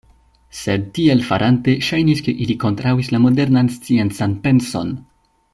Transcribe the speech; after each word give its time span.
Sed 0.59 0.87
tiel 0.97 1.21
farante, 1.27 1.75
ŝajnis 1.89 2.23
ke 2.29 2.35
ili 2.45 2.57
kontraŭis 2.65 3.13
la 3.17 3.23
modernan 3.29 3.73
sciencan 3.77 4.37
penson. 4.49 4.95